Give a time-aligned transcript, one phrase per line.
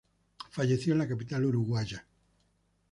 [0.49, 2.07] Falleció en la capital uruguaya.